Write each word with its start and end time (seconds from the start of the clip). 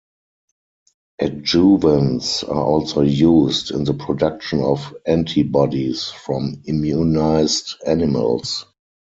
Adjuvants 1.21 2.41
are 2.49 2.59
also 2.65 3.01
used 3.01 3.69
in 3.69 3.83
the 3.83 3.93
production 3.93 4.59
of 4.61 4.95
antibodies 5.05 6.05
from 6.09 6.59
immunized 6.65 7.75
animals. 7.85 8.65